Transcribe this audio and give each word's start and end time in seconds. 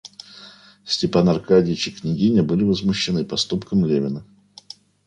Степан 0.83 1.29
Аркадьич 1.29 1.87
и 1.87 1.91
княгиня 1.91 2.41
были 2.41 2.63
возмущены 2.63 3.23
поступком 3.23 3.85
Левина. 3.85 4.25